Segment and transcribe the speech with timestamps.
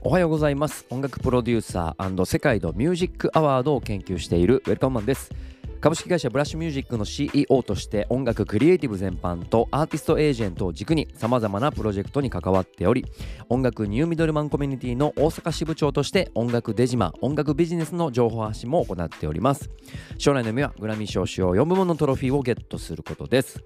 [0.00, 0.86] おはようございます。
[0.90, 5.32] 音楽プロデューサー世界のミュージックアワードを研究しているウェルカムマンです。
[5.80, 13.04] 株式会社ブラッシュミュージックの CEO として音楽クリエイティブ全般とアーティストエージェントを軸にさまざまなプロジェクトに関わっており
[13.48, 19.70] 音楽ニューミドルマンコミュニティの大阪支部長として音楽デジマ音楽ビジネスの情報発信も行っております。
[20.18, 23.62] 将来の夢はグラミー賞主要4部門のトロフィーをゲットすることです。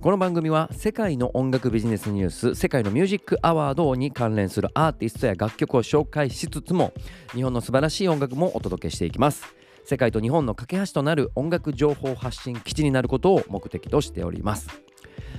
[0.00, 6.92] この番組は世界の音楽ビジネスニュース世界のミュージックアワードに関連するアーティストや楽曲を紹介しつつも
[7.34, 9.61] 日本の素晴らしい音楽もお届けしていきます。
[9.84, 14.68] 世界と日本の架け橋となる音楽情報発信基地になることを目的としております。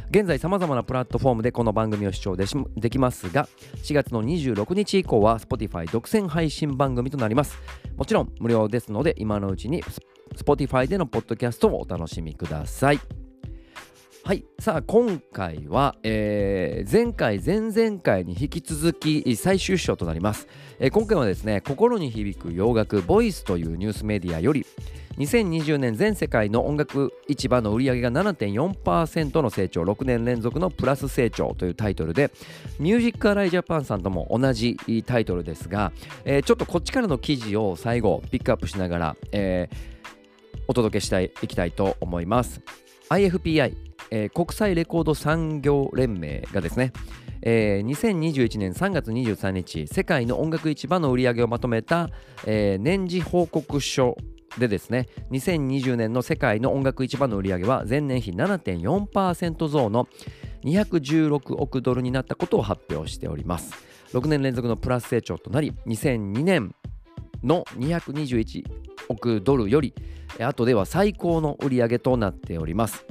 [0.10, 3.48] 現在さまざまなプラットフォームでこの番組を視聴でできますが
[3.84, 7.58] 4月の26日以降は Spotify 独占配信番組となります。
[7.98, 9.84] もちろん無料ですので今のうちに
[10.36, 13.23] Spotify でのポッドキャストをお楽しみください。
[14.26, 14.45] はい。
[14.58, 20.48] さあ今回は、えー、前回前々回に引き続き最終章となります、
[20.79, 24.66] えー、今回はですね心に響く洋楽ボイスというニュースメディアより
[25.18, 32.32] 2020年全世界の音楽市場の売り上げが7.4%の成長6年連続のプラス成長というタイトルで
[32.79, 35.91] ミュージックアライジャパンさんとも同じタイトルですが、
[36.24, 42.62] えー、ちょっとこっちからの記事を最後ピックアップしながら、えー、お届けしたいいきたいと思います。
[43.10, 46.94] IFPI えー、国際レコード産業連盟がですね、
[47.42, 52.10] えー、2021年3月23日世界の音楽市場の売り上げをまとめた、
[52.46, 54.16] えー、年次報告書
[54.60, 60.08] でですね2020年の世界の音楽市場の売り上げは前年比7.4%増の
[60.64, 63.74] 216億ドルになったことを発表しております。
[64.14, 66.75] 6年連続のプラス成長となり2002年
[67.44, 68.64] の221
[69.09, 69.96] 億ドルより
[70.40, 73.03] 後では最高の売り上げとなっております。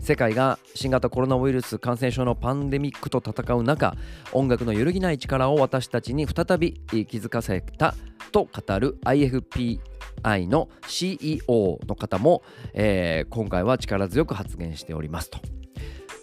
[0.00, 3.94] 世界が新型コロナウイルス感染症のパンデミックと戦う中
[4.32, 7.94] 音楽の揺るぎない力を私たちに再び気づかせた
[8.32, 9.78] と語る IFPI
[10.48, 12.42] の CEO の方も、
[12.72, 15.38] えー、今回は力強く発言しておりますと。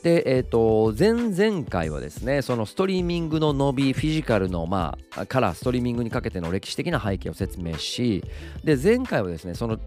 [0.04, 8.24] で、えーと、前々回はですねそのストリーミングの伸びフィジカルの、まあ、からストリーミングにかけての歴史的な背景を説明し
[8.64, 9.80] で前回はですねその、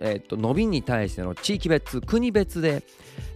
[0.00, 2.82] えーと、伸びに対しての地域別国別で、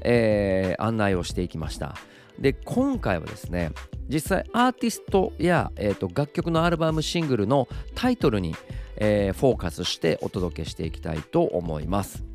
[0.02, 1.94] えー、案内をしていきました。
[2.38, 3.72] で今回はですね
[4.08, 8.54] 実際アーティストや、えーと楽曲のアルバムシングルのタイトルに、
[8.96, 12.29] えー、フォーカスしてお届けしていきたいと思います。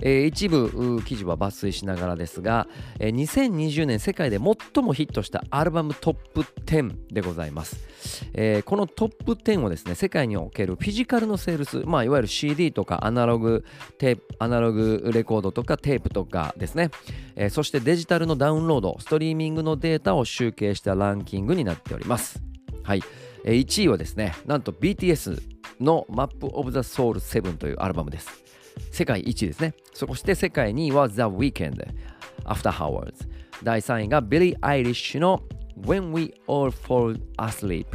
[0.00, 2.66] えー、一部記事は抜粋しながらですが、
[2.98, 7.76] えー、2020年世界で最もヒットしたアルバムトップ10でございます、
[8.34, 13.64] えー、このトップ10をですね世界におけるフィジカルのセールス、まあ、いわゆる CD とかアナログ
[13.98, 16.90] テープアナログレコードとかテープとかですね、
[17.34, 22.42] えー、そしてデジタルのダウンロードストリーミングのデータを集計したランキングになっております。
[22.82, 23.02] はい、
[23.44, 25.40] 1位はですねなんと BTS
[25.80, 28.45] の Map of the Soul 7というアルバムです。
[28.90, 29.74] 世界一ですね。
[29.92, 31.86] そして世界2位は The Weeknd
[32.44, 33.14] After Hours。
[33.62, 35.42] 第3位が Billie Eilish の
[35.80, 37.86] When We All Fall Asleep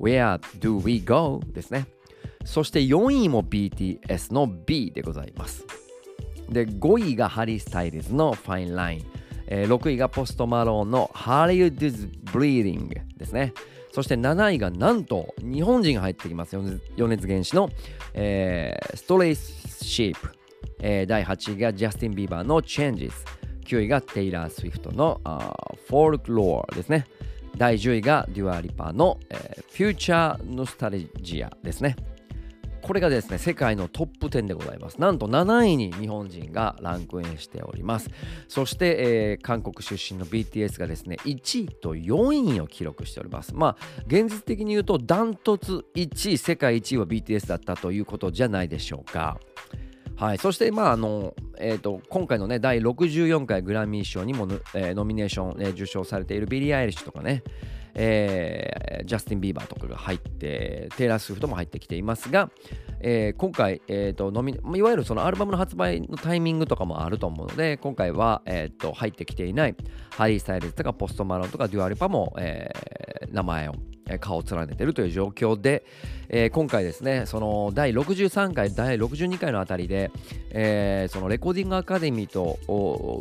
[0.00, 1.86] Where Do We Go ですね。
[2.44, 5.66] そして4位も BTS の B でございます。
[6.48, 9.04] で、5位がハリー・スタイルズの Fine Line。
[9.52, 13.52] えー、6位がポストマローンの Hollywood is Bleeding ですね。
[13.92, 16.56] そして7位がなんと日本人が入ってきます。
[16.96, 17.68] 米津玄師の、
[18.14, 20.30] えー、 Stray Sheep。
[20.80, 23.12] えー、第8位がジャスティン・ビーバーの Changes。
[23.64, 25.20] 9位がテイラー・スウィフトの、
[25.86, 27.06] Folklore ですね。
[27.56, 31.96] 第10位がデュア・リパーの、えー、フューチャー・ノスタルジアですね。
[32.82, 35.00] これがですね、世界のトップ10でございます。
[35.00, 38.10] なんと7位に日本人がランクインしております。
[38.48, 43.54] そして、えー、韓国出身の BTS がですね、1位と4位を記録しております。
[43.54, 49.38] まあ、現実的に言うと、ダントツ1位、世界1位は BTS だったということじゃないでしょうか。
[50.20, 57.42] はい、そして、まああのえーと、今回の、ね、第64回グラミー賞にも、えー、ノミネーション、えー、受賞されているビリー・アイリッシュとかね、
[57.94, 62.50] えー、ジャスティン・ビーバーとかが入ってテイラー・スウィフトも入ってきていますが、
[63.00, 69.76] えー、今回、えーと、ノミいわゆるそのアルバムの発売のタイミングとかもあると思うので今回は、えーと、入ってきていない
[70.10, 73.74] ハリー・スタイルズとかポスト・マローンとかデュア・リパも、えー、名前を
[74.18, 75.84] 顔を連ねているという状況で、
[76.28, 80.10] えー、今回ですねその第63回第62回のあたりで、
[80.50, 82.58] えー、そのレコーディングアカデミーと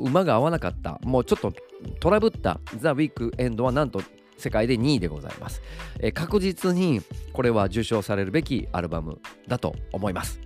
[0.03, 1.53] 馬が合わなかったもうちょっと
[1.99, 4.01] トラブったザ・ウィークエンドはなんと
[4.37, 5.61] 世界で2位でございます、
[5.99, 7.01] えー、確実に
[7.33, 10.39] これは受賞されるべきアルバムだと思います、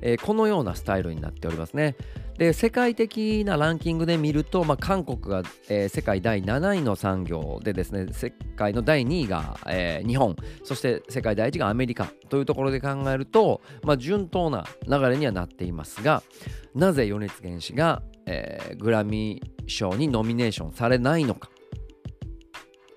[0.00, 1.96] えー、このようなスタイルになっておりますね。
[2.40, 16.22] で世界的なランキングで見ると、まあ、韓国が、えー、世界第7位の産業でですね世界の第2位が、えー、日本そして世界第1位がアメリカというところで考えると、まあ、順当な流れにはなっていますが
[16.74, 21.50] なぜ米津玄師が、えー、グラミー賞にノミネーションされないのか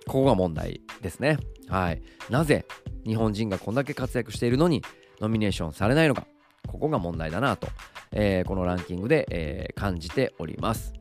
[0.08, 1.38] ここが問題ですね。
[1.70, 2.02] はい。
[2.30, 2.66] なぜ
[3.06, 4.84] 日本人がこんだけ活躍しているのに
[5.22, 6.28] ノミネーションされないのか。
[6.68, 7.68] ここが問題だなと、
[8.14, 10.94] えー、このランキングで、えー、感じております。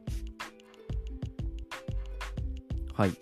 [2.95, 3.13] はい。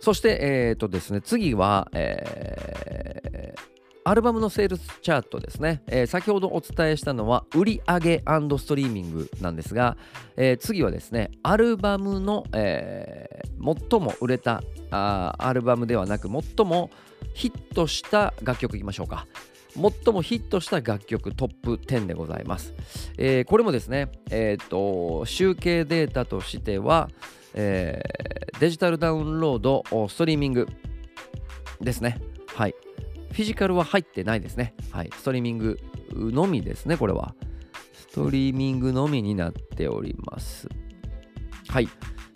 [0.00, 3.70] そして、えっ、ー、とですね、次は、えー、
[4.04, 8.22] アルバムのセールスチャートですね、えー、先ほどお伝えしたのは売り上げ
[8.58, 9.96] ストリーミングなんですが、
[10.36, 16.90] えー、次はですねアルバムの、えー、最も売れたアルバムではなく最も
[17.34, 19.26] ヒットした楽曲いきましょうか
[19.74, 22.74] 最もヒットした楽曲トップ10でございます、
[23.16, 27.08] えー、これもですね、えーと、集計データとしては、
[27.54, 30.68] えー、デジタルダウンロードストリーミング
[31.80, 32.18] ですね
[32.54, 32.74] はい
[33.32, 34.74] フィジカルは入ってないですね。
[34.90, 35.10] はい。
[35.16, 35.78] ストリーミング
[36.12, 37.34] のみですね、これは。
[37.94, 40.68] ストリーミングのみになっております。
[41.68, 41.88] はい。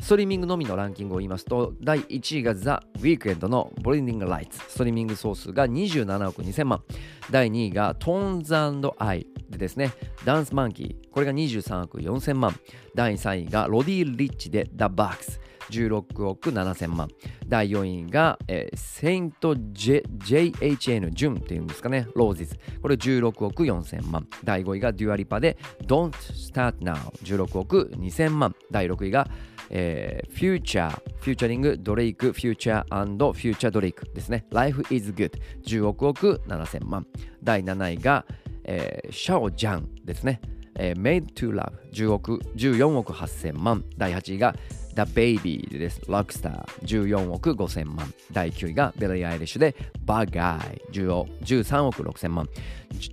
[0.04, 4.58] ストリーミングのみのランキングを言いますと、第1位がザ・ウィークエンドのブリンディング・ライツ。
[4.68, 6.82] ストリーミング総数が27億2000万。
[7.30, 9.92] 第2位がトーンズアイでですね、
[10.26, 11.10] Dance Monkey。
[11.10, 12.54] これが23億4000万。
[12.94, 15.40] 第3位がロディ・リッチでザ・バックス。
[15.70, 17.08] 16億7000万。
[17.48, 22.58] 第4位が、えー、セイント JHN ジュンっていうんですかね、 Roses。
[22.82, 24.28] これ16億4000万。
[24.44, 25.56] 第5位がデュア・リパで
[25.86, 28.54] Don't Start Now 16億2000万。
[28.70, 29.30] 第6位が、
[29.76, 34.46] えー、フューチャー、 featuring、ドレイク、フューチャーフューチャードレイクですね。
[34.50, 35.32] Life is Good
[35.66, 37.04] 10億億7000万。
[37.42, 38.24] 第7位が、
[38.62, 40.40] えー、シャオジャンですね。
[40.76, 43.84] えー、Made to Love 10億14億8000万。
[43.96, 44.54] 第8位が
[44.94, 46.00] DaBaby です。
[46.02, 48.14] Rockstar 14億5000万。
[48.30, 49.74] 第9位がビリー・アイリッシュで
[50.06, 52.48] Bad Guy 13億6000万。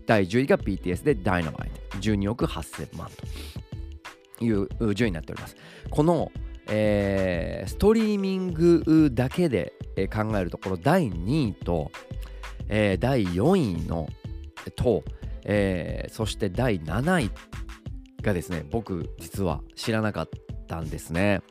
[0.06, 3.10] 第10位が BTS で Dynamite 12億8000万
[4.38, 5.56] という順位になっております。
[5.90, 6.32] この、
[6.74, 9.74] えー、ストリーミングだけで
[10.12, 11.92] 考えるところ第2位と、
[12.70, 14.08] えー、第4位の
[14.76, 15.04] と、
[15.44, 17.32] えー、そして第7位
[18.22, 20.30] がですね僕実は知らなかっ
[20.68, 21.42] たんですね。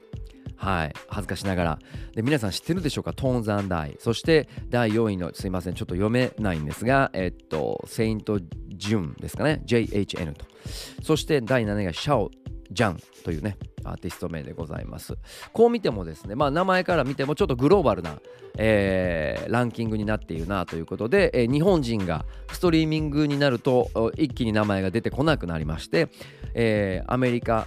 [0.57, 1.79] はい、恥ずかしながら。
[2.15, 3.15] で、皆さん知ってるでしょうか？
[3.15, 3.97] トーンズダイ。
[3.99, 10.45] そして第4位の、すいません、ちょっと読めないんですが、えっと、セイント・ジュンですかね？JHN と。
[11.03, 12.31] そして第7位がシャオ・
[12.71, 15.17] ジャンというね、アーティスト名でございます。
[15.53, 18.21] こう見てもですね、まあ名前から見てもちょっとグローバルな、
[18.57, 26.09] えー、ランキングになっているなということで、えー、日本人がストリーミングになると一気に名前が出てこなくなりまして、
[26.55, 27.67] えー、アメリカ、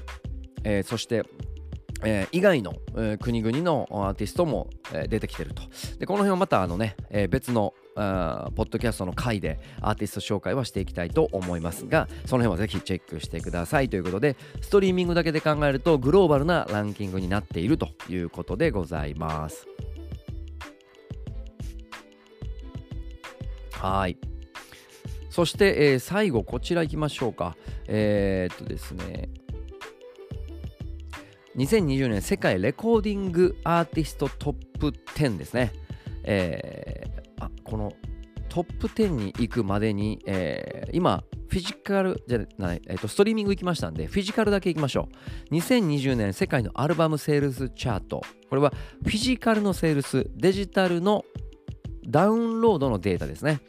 [0.63, 1.23] えー、そして
[2.03, 5.63] えー、以外の、えー、国々のアーティストも、えー、出てきてると。
[6.00, 19.67] で、この辺はまたあのね、え別のあポッドキャストの回でアーティスト紹介はしていきたいと思いますが、その辺はぜひチェックしてくださいということで、ストリーミングだけで考えるとグローバルなランキングになっているということでございます。
[23.71, 24.17] はい。
[25.29, 27.57] そして、え、最後こちら行きましょうか。
[27.88, 29.29] え、っとですね、
[31.57, 35.72] 2020年世界レコーディングアーティストトップ10ですね。
[36.24, 37.93] えー、この
[38.50, 45.10] トップ10に行くまでに、えー、今、フィジカルじゃない、えー、ストリーミング行きましたんで、フィジカルだけ行きましょ
[45.51, 45.53] う。
[45.53, 48.22] 2020年世界のアルバムセールスチャート。
[48.50, 48.72] これは
[49.03, 51.24] フィジカルのセールス、デジタルの
[52.07, 53.62] ダウンロードのデータですね。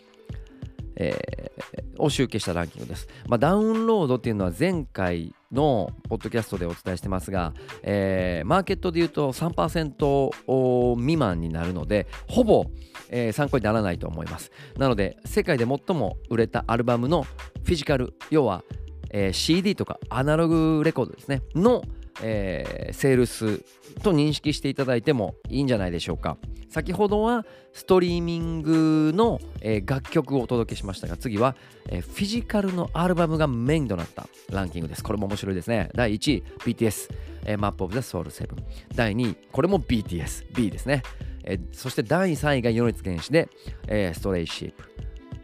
[0.97, 3.09] えー、を集計したランキングです。
[3.27, 12.67] まあ、ダウンロードっていうのは前回のポッドキャストでお伝えしてますが、えー、マーケットで言うと3%未満になるので、ほぼ、
[13.09, 14.51] えー、参考にならないと思います。
[14.77, 18.63] なので、世界で最も売れたアルバムのフィジカル、要は、
[19.11, 21.83] えー、CD とかアナログレコードですね、の
[22.23, 23.59] えー、セールス
[24.03, 26.37] と認識していただいてもいいんじゃないでしょうか。
[26.71, 31.55] 先ほどはストリーミングの、えー、楽曲をお届けしましたが次は、
[31.89, 35.05] えー、フィジカルのアルバムがメインとなったランキングです。
[35.05, 35.91] これも面白いですね。
[35.95, 37.15] 第1位 BTS、
[37.47, 38.49] えー、Map of the Soul 7
[38.95, 41.03] 第2位これも BTS B ですね、
[41.45, 43.49] えー、そして第3位が米津玄師で、
[43.87, 44.85] えー、 Stray Sheep。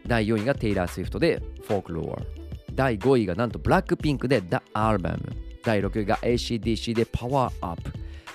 [0.07, 2.41] 第4位がテイラー・スウィフトで Folklore
[2.75, 5.19] 第5位がなんとブラックピンクで The Album
[5.63, 7.81] 第6位が ACDC で Power Up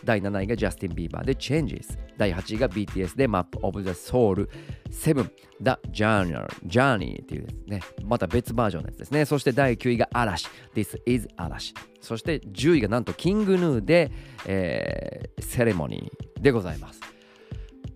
[0.04, 4.48] 第7位がジャスティン・ビーバーで Changes 第8位が BTS で Map of the Soul
[4.90, 5.28] 7
[5.60, 9.24] The Journey, Journey っていうですね、また別バージョンのやつですね。
[9.24, 11.74] そして第9位が嵐 This is 嵐。
[12.00, 14.10] そして10位がなんとキングヌーで、
[14.46, 17.15] えー、 Ceremonyーでございます。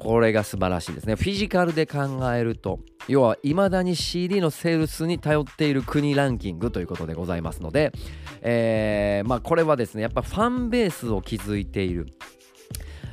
[0.01, 1.15] これが素晴らしいですね。
[1.15, 1.99] フィジカルで考
[2.35, 7.93] えると、要はいまだに CD のセールスに頼っている国ランキングということでございますので、
[8.41, 12.07] えー、まあこれはですね、やっぱファンベースを築いている。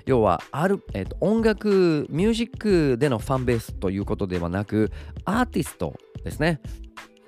[0.05, 4.89] 要はある、えーと、音楽ミュージックでのファンベースということではなく
[5.25, 6.61] アーティストですね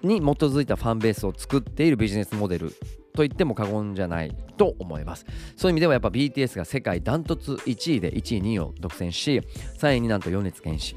[0.01, 2.73] に基づいたファンベースを作っているビジネスモデル
[3.19, 5.25] と言っても過言じゃないと思います。
[5.57, 9.41] そういう意味ではやっぱ BTS が世界ダントツ1位で1位2位を独占し
[9.77, 10.95] 3位になんと米津玄師。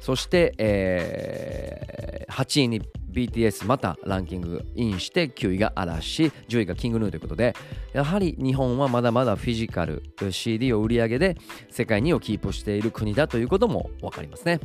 [0.00, 6.26] そして、えー、8位に BTS またランキングインして9位が嵐。
[6.48, 7.56] 10位がキングヌーということで
[7.92, 11.36] やはり日本はまだまだフィジカル CD を売り上げで
[11.68, 14.60] 世界2位をキープしている国だということも分かりますね、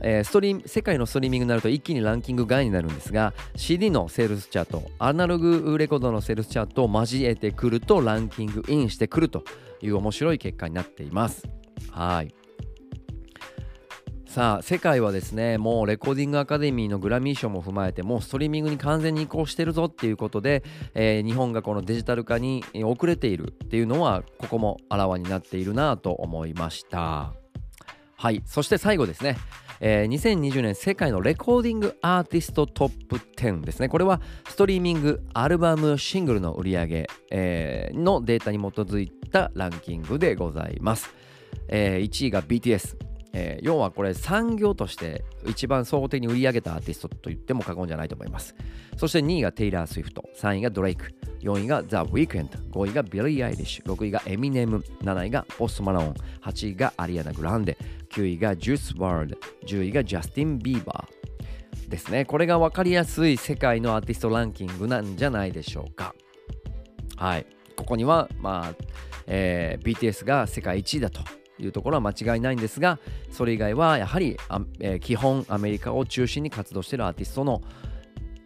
[0.00, 9.44] えー、ストリー世界のストリーミングになると一気にランキング外になるんですが CD のセールスチャートアナログレコードのセールスチャートを交えてくるとランキングインしてくると
[9.80, 11.48] いう面白い結果になっています。
[11.90, 12.34] はい。
[14.36, 20.62] さあ世界はですねもうレコーディングアカデミーのグラミー賞も踏まえてもうストリーミングに完全に移行してるぞっていうことで、
[20.92, 27.32] えー、日本がこのデジタル化に遅れているっていうのはここもあらわになっているなと思いました。
[28.18, 28.42] はい。
[28.44, 29.38] そして最後ですね。
[29.80, 33.88] えー、2020年世界のレコーディングアーティストトップ10ですね。
[33.88, 41.14] これはストリーミング、アルバム、シングルの売り上げ、えー、のデータに基づいたランキングでございます。
[41.68, 42.96] えー、1位が BTS、
[43.38, 48.54] えー、要はこれ産業として一番総合的に売り上げたアーティストと言っても過言じゃないと思います。
[48.96, 57.76] そして2位がテイラー・スウィフト3位がドレイク4位がザ・ウィークエンド5位がビリー・アイリッシュ6位がエミネム7位がポスト・マローン8位がアリアナ・グランデ
[58.08, 62.24] 9位がジュース・ワールド10位がジャスティン・ビーバーですね。
[62.24, 66.14] これが分かりやすい世界のアーティストランキングなんじゃないでしょうか。
[67.16, 67.46] はい。
[67.76, 68.84] ここにはまあ、
[69.26, 71.20] えー、BTS が世界1位だと。
[71.58, 72.98] いうところは間違いないんですが
[73.30, 74.36] それ以外はやはり
[74.80, 77.62] えー、基本アメリカを中心に活動しているアーティストの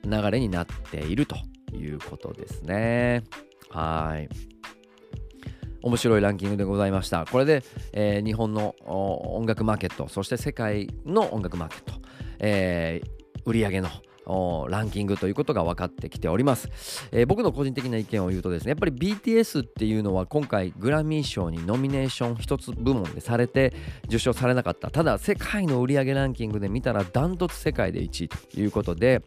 [0.05, 1.37] 流れになっていると
[1.73, 3.23] いうことですね。
[3.71, 4.29] はい。
[5.83, 7.25] 面白いランキングでございました。
[7.27, 7.63] これで、
[7.93, 11.93] えー、日本の音楽マーケットそして世界の音楽マーケット、
[12.39, 13.89] えー、売上の
[14.27, 16.69] ランキングということが分かってきております、
[17.13, 23.75] えー、僕の個人的な意見を言うとですねやっぱり BTS っていうのは今回グラミー賞にノミネーション1つ部門でされて
[24.07, 24.91] 受賞されなかった。
[24.91, 29.23] ただ世界の売上ランキングで見たらダントツ世界で1位ということで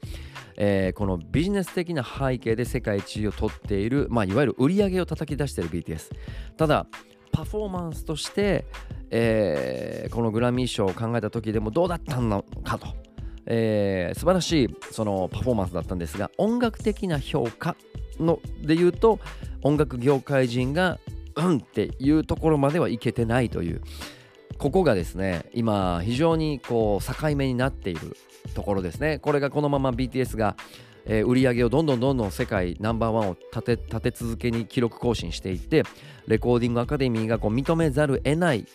[0.56, 6.12] えー、このビジネス的な背景で世界一位を取っている、まあ、いわゆる売り上げを叩き出している BTS
[6.58, 6.86] ただ
[7.32, 8.66] パフォーマンスとして、
[9.10, 13.03] えー、このグラミー賞を考えた時でもどうだったのかと。
[13.46, 17.76] えー、素晴らしいそのパフォーマンスだったんですが音楽的な評価
[18.20, 19.20] ので言うと
[19.64, 21.00] 音楽業界人が
[21.36, 23.82] うんっていうところまではいけてないという
[24.58, 28.16] ここがですね今非常にこう境目になっている
[28.54, 29.20] ところですね。
[29.20, 30.56] これがこのまま BTS が、
[31.06, 35.84] えー、売り上げをどんどんどんどん世界ナンバーワンを立て立て続けに記録更新していって
[36.28, 38.66] レコーディングアカデミーがこう認めざる得ない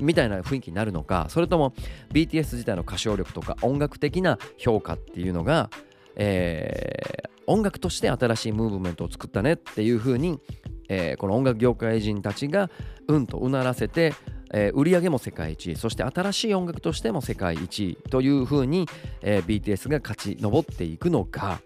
[0.00, 1.74] みたいな雰囲気になるのかそれとも
[2.12, 5.70] BTS 自体の歌唱力とか音楽的な評価っていうのが、
[6.16, 10.40] えー、音楽として新しいムーブメントを作ったねっていう風に、
[10.88, 12.70] えー、この音楽業界人たちが
[13.08, 14.14] うんとうならせて
[14.52, 18.88] えー、売上も世界一そして新しい音楽としても世界一という風に、
[19.22, 21.60] えー、BTS が勝ち上っていくのか、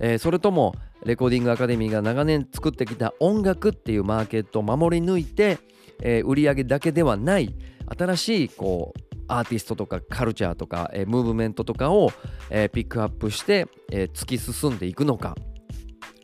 [0.00, 5.58] えー、それともレコーディングアカデミーが長年作ってきた音楽っていうマーケットを守り抜いて、
[6.02, 7.54] えー、売り上げだけではない
[7.98, 12.10] 新しいこうアーティストとかカルチャーとか、えー、ムーブメントとかを、
[12.50, 15.36] えー、ピックアップして、えー、突き進んでいくのか。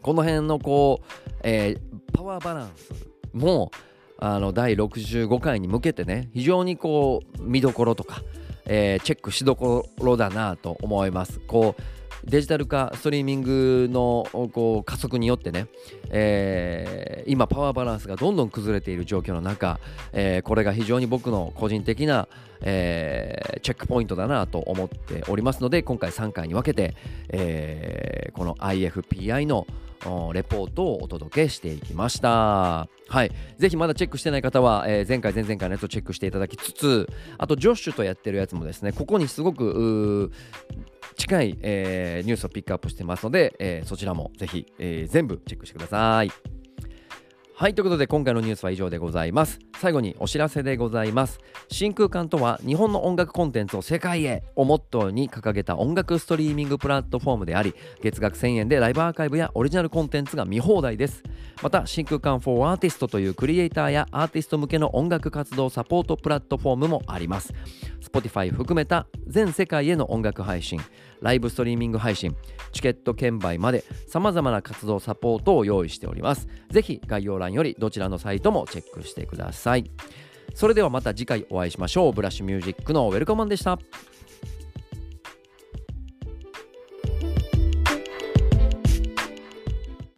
[0.02, 1.06] この辺のこう、
[1.42, 1.76] え、
[2.12, 2.92] パワーバランス
[3.32, 3.70] も
[4.18, 8.22] あの第65回に向けてね非常にこう見どころとか、
[8.66, 11.40] え、チェックしどころだなと思います。
[11.40, 11.82] こう
[12.24, 15.66] デジタル化ストリーミングのこう加速によってね、
[16.10, 19.78] えー、今パワーバランスがどんどん崩れている状況の中、
[20.12, 22.28] えー、これが非常に僕の個人的な、
[22.62, 26.94] えー、チェックポイントだなと思っておりますので今回3回に分けて、
[27.28, 29.66] えー、この IFPI の
[30.32, 32.88] レポートをお届けしていきました。
[33.08, 33.32] はい。
[33.56, 40.30] ぜひまだチェックしてない方は、えー、前回、前々回のやつをチェックしていただきつつ、あと、ジョッシュとやってるやつもですね、ここにすごく
[41.18, 46.57] 近い、えー、ニュースをピックアップしてますので、えー、そちらもぜひ、えー、全部チェックしてください。
[47.60, 49.58] はい、ということで今回のニュースは以上でございます。
[49.80, 51.40] 最後にお知らせでございます。
[51.68, 61.24] 真空管とは日本の音楽コンテンツを世界へをモットーに掲げた音楽ストリーミングプラットフォームであり月額1000円でライブアーカイブやオリジナルコンテンツが見放題です。
[61.60, 67.52] また真空管 for Artist というクリエイターやアーティスト向けの音楽活動サポートプラットフォームもあります。
[68.00, 70.80] Spotify 含めた全世界への音楽配信。
[71.20, 72.36] ライブストリーミング配信
[72.72, 76.48] チケット券売まで様々な活動サポートを用意しております。
[76.70, 79.90] ぜひ概要欄よりどちらのサイトもチェックしてください。
[80.54, 82.12] それではまた次回お会いしましょう。
[82.12, 83.78] ブラッシュミュージックのウェルカマンでした。